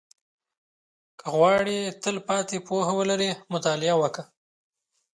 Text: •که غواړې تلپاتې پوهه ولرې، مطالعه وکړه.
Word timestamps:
•که 1.19 1.27
غواړې 1.35 1.79
تلپاتې 2.03 2.57
پوهه 2.67 2.93
ولرې، 2.99 3.31
مطالعه 3.53 3.95
وکړه. 4.01 4.23